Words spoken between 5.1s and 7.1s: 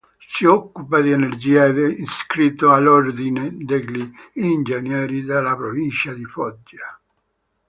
della provincia di Foggia.